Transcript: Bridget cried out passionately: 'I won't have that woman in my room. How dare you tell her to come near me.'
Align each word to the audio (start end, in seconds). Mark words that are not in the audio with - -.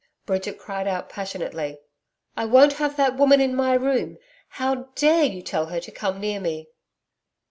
Bridget 0.25 0.57
cried 0.57 0.87
out 0.87 1.09
passionately: 1.09 1.77
'I 2.35 2.45
won't 2.45 2.73
have 2.81 2.97
that 2.97 3.17
woman 3.17 3.39
in 3.39 3.55
my 3.55 3.75
room. 3.75 4.17
How 4.47 4.87
dare 4.95 5.25
you 5.25 5.43
tell 5.43 5.67
her 5.67 5.79
to 5.79 5.91
come 5.91 6.19
near 6.19 6.39
me.' 6.39 6.69